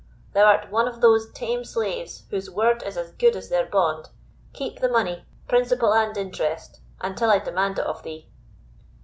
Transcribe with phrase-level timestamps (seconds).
[0.33, 4.09] thou art one of those tame slaves whose word is as good as their bond.
[4.51, 8.27] Keep the money, principal and interest, until I demand it of thee."